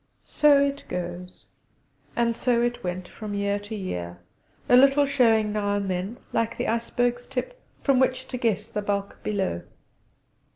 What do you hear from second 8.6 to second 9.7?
the bulk below.